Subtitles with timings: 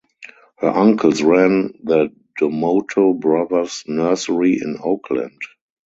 [0.57, 2.09] Her uncles ran the
[2.39, 5.39] Domoto Brothers Nursery in Oakland.